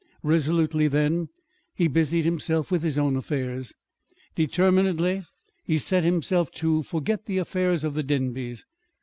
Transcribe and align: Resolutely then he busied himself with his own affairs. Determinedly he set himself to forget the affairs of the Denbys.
Resolutely 0.23 0.87
then 0.87 1.29
he 1.75 1.87
busied 1.87 2.25
himself 2.25 2.71
with 2.71 2.81
his 2.81 2.97
own 2.97 3.15
affairs. 3.15 3.75
Determinedly 4.33 5.21
he 5.63 5.77
set 5.77 6.03
himself 6.03 6.49
to 6.53 6.81
forget 6.81 7.27
the 7.27 7.37
affairs 7.37 7.83
of 7.83 7.93
the 7.93 8.01
Denbys. 8.03 8.65